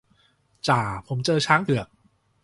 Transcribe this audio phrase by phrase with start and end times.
[0.67, 1.87] จ่า ผมเจอช้างเผือก